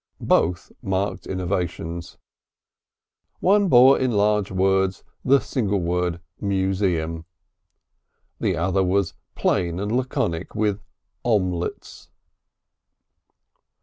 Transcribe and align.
Both 0.23 0.71
marked 0.81 1.27
innovations. 1.27 2.17
One 3.39 3.67
bore 3.69 3.99
in 3.99 4.09
large 4.09 4.49
letters 4.49 5.03
the 5.23 5.39
single 5.39 5.79
word 5.79 6.19
"Museum," 6.39 7.25
the 8.39 8.57
other 8.57 8.83
was 8.83 9.09
as 9.11 9.15
plain 9.35 9.79
and 9.79 9.95
laconic 9.95 10.55
with 10.55 10.81
"Omlets!" 11.23 12.09